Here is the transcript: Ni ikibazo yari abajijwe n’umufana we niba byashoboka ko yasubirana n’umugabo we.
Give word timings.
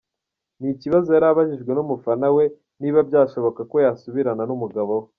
Ni 0.59 0.69
ikibazo 0.75 1.07
yari 1.15 1.27
abajijwe 1.29 1.71
n’umufana 1.73 2.27
we 2.35 2.43
niba 2.81 2.99
byashoboka 3.09 3.61
ko 3.71 3.75
yasubirana 3.85 4.43
n’umugabo 4.49 4.93
we. 5.01 5.07